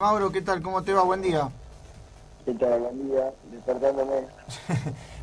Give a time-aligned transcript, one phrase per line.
[0.00, 0.62] Mauro, ¿qué tal?
[0.62, 1.02] ¿Cómo te va?
[1.02, 1.48] Buen día.
[2.44, 2.78] ¿Qué tal?
[2.82, 4.28] Buen día, despertándome.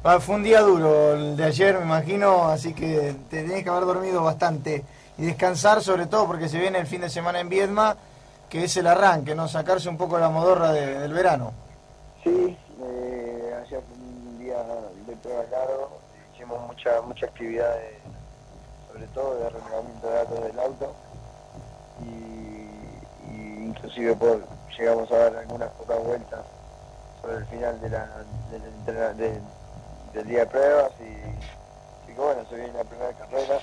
[0.20, 3.86] Fue un día duro el de ayer, me imagino, así que te tenés que haber
[3.86, 4.84] dormido bastante
[5.18, 7.96] y descansar sobre todo porque se viene el fin de semana en Viedma,
[8.50, 9.48] que es el arranque, ¿no?
[9.48, 11.54] Sacarse un poco la modorra de- del verano.
[12.22, 14.58] Sí, eh, ayer fue un día
[15.08, 16.00] de prueba largo,
[16.34, 18.02] hicimos mucha mucha actividad, de-
[18.92, 20.96] sobre todo de relevamiento de datos del auto
[22.04, 24.44] y, y inclusive por,
[24.78, 26.46] llegamos a dar algunas pocas vueltas
[27.22, 27.92] sobre el final del,
[30.28, 33.60] día de pruebas y, y bueno, se viene la primera carrera,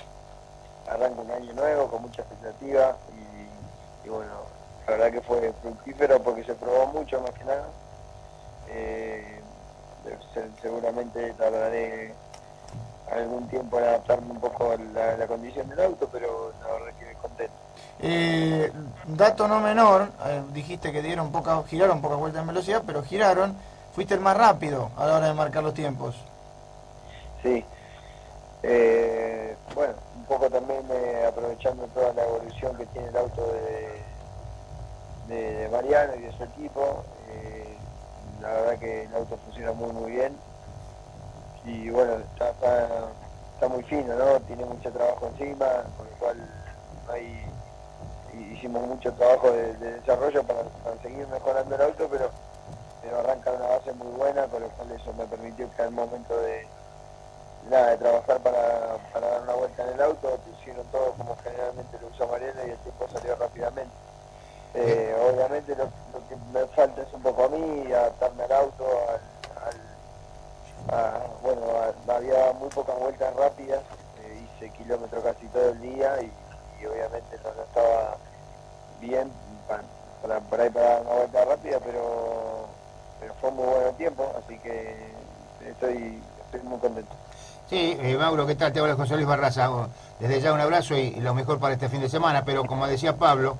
[0.87, 4.45] arranca un año nuevo con mucha expectativa y, bueno,
[4.87, 7.71] la verdad que fue fructífero porque se probó mucho más que nada.
[8.67, 9.43] Eh,
[10.33, 12.15] se- seguramente tardaré
[13.11, 16.93] algún tiempo en adaptarme un poco a la, la condición del auto, pero la verdad
[16.97, 17.57] que contento.
[17.99, 18.71] Eh,
[19.07, 23.55] dato no menor, eh, dijiste que dieron poca, giraron pocas vueltas en velocidad, pero giraron,
[23.93, 26.15] fuiste el más rápido a la hora de marcar los tiempos.
[27.41, 27.63] Sí.
[28.63, 30.83] Eh, bueno, un poco también
[31.27, 33.45] aprovechando toda la evolución que tiene el auto
[35.27, 37.03] de, de, Mariano y de su equipo.
[37.29, 37.77] eh,
[38.41, 40.35] la verdad que el auto funciona muy muy bien.
[41.65, 42.87] Y bueno, está, está,
[43.53, 44.39] está muy fino, ¿no?
[44.41, 45.65] Tiene mucho trabajo encima,
[45.97, 46.37] con lo cual
[47.09, 47.45] ahí
[48.53, 52.29] hicimos mucho trabajo de, de desarrollo para, para seguir mejorando el auto, pero,
[53.01, 56.35] pero arranca una base muy buena, con lo cual eso me permitió que al momento
[56.41, 56.67] de,
[57.69, 61.97] nada, de trabajar para, para dar una vuelta en el auto, pusieron todo como generalmente
[62.01, 63.95] lo usa Mariano y el tiempo salió rápidamente.
[64.75, 68.85] Eh, obviamente lo, lo que me falta es un poco a mí, adaptarme al auto,
[69.09, 69.21] al,
[69.67, 73.81] al- a- bueno, a- había muy pocas vueltas rápidas,
[74.19, 76.31] eh, hice kilómetros casi todo el día y,
[76.85, 78.17] obviamente no, no estaba
[78.99, 79.31] bien
[79.67, 79.83] para,
[80.21, 82.67] para, por ahí para dar una vuelta rápida, pero,
[83.19, 84.95] pero fue muy buen tiempo, así que
[85.67, 86.21] estoy,
[86.63, 87.11] muy contento.
[87.69, 88.71] Sí, eh, Mauro, ¿qué tal?
[88.71, 89.71] Te habla José Luis Barraza.
[89.71, 89.87] Oh,
[90.19, 93.17] Desde ya un abrazo y lo mejor para este fin de semana, pero como decía
[93.17, 93.57] Pablo,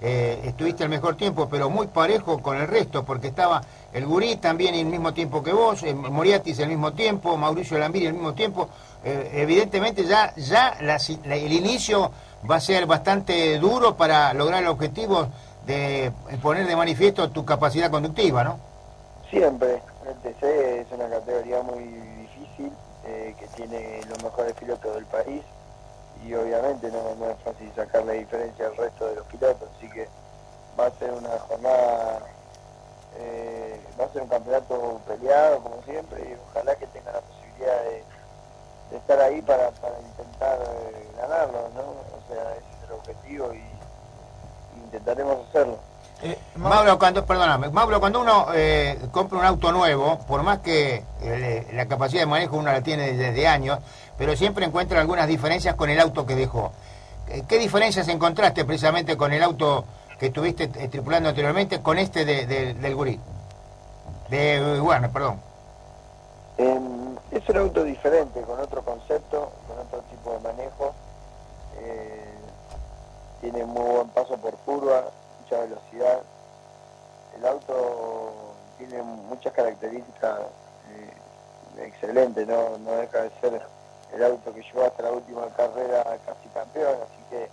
[0.00, 3.62] eh, estuviste al mejor tiempo, pero muy parejo con el resto, porque estaba
[3.92, 8.06] el Gurí también el mismo tiempo que vos, eh, Moriatis el mismo tiempo, Mauricio Lambiri
[8.06, 8.68] el mismo tiempo.
[9.02, 12.10] Eh, evidentemente ya, ya el inicio
[12.50, 15.28] va a ser bastante duro para lograr el objetivo
[15.66, 16.12] de
[16.42, 18.58] poner de manifiesto tu capacidad conductiva, ¿no?
[19.30, 20.42] Siempre, el TC
[20.80, 22.72] es una categoría muy difícil,
[23.06, 25.42] eh, que tiene los mejores pilotos del país
[26.24, 30.08] y obviamente no, es fácil sacar la diferencia al resto de los pilotos, así que
[30.78, 32.20] va a ser una jornada,
[33.16, 37.82] eh, va a ser un campeonato peleado como siempre y ojalá que tenga la posibilidad
[37.84, 38.04] de,
[38.96, 42.03] estar ahí para, para intentar eh, ganarlo, ¿no?
[42.28, 43.62] O sea, ese es el objetivo y,
[44.84, 45.78] intentaremos hacerlo.
[46.22, 51.04] Eh, Mauro, cuando, perdóname, Mauro, cuando uno eh, compra un auto nuevo, por más que
[51.20, 53.78] eh, la capacidad de manejo uno la tiene desde años,
[54.16, 56.72] pero siempre encuentra algunas diferencias con el auto que dejó.
[57.28, 59.84] Eh, ¿Qué diferencias encontraste precisamente con el auto
[60.18, 63.20] que estuviste tripulando anteriormente con este de, de- del Gurí?
[64.30, 65.40] De Warner, perdón.
[66.56, 70.94] Em, es un auto diferente, con otro concepto, con otro tipo de manejo.
[73.44, 75.04] Tiene muy buen paso por curva,
[75.42, 76.22] mucha velocidad.
[77.36, 80.40] El auto tiene muchas características
[80.88, 82.78] eh, excelentes, ¿no?
[82.78, 83.60] no deja de ser
[84.14, 87.48] el auto que llevó hasta la última carrera casi campeón, así que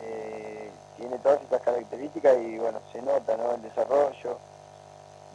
[0.00, 3.52] eh, tiene todas estas características y bueno, se nota ¿no?
[3.52, 4.36] el desarrollo.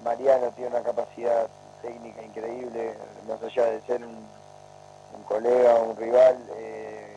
[0.04, 1.48] Mariano tiene una capacidad
[1.82, 2.96] técnica increíble,
[3.30, 4.28] más allá de ser un,
[5.16, 7.16] un colega un rival, eh,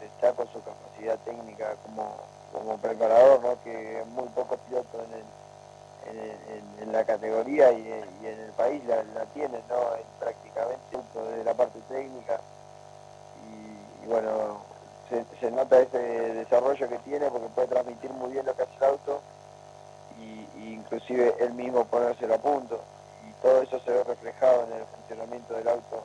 [0.00, 2.16] destaco su capacidad técnica como,
[2.52, 3.60] como preparador, ¿no?
[3.60, 5.32] que muy pocos pilotos en, el-
[6.06, 9.94] en, el- en- en la categoría y, en el país la, la tienen, ¿no?
[9.96, 12.40] Es prácticamente de la parte técnica
[13.34, 14.64] y, bueno,
[15.08, 18.74] se, se nota ese desarrollo que tiene porque puede transmitir muy bien lo que hace
[18.80, 19.22] el auto
[20.16, 22.82] y, y inclusive él mismo ponérselo a punto
[23.22, 26.04] y todo eso se ve reflejado en el funcionamiento del auto